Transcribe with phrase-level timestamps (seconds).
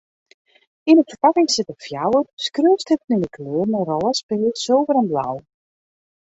[0.91, 5.35] Yn in ferpakking sitte fjouwer skriuwstiften yn 'e kleuren rôs, pears, sulver en blau.